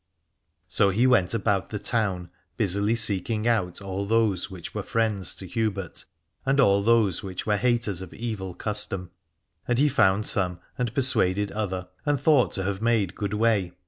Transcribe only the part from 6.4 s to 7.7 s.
and all those which were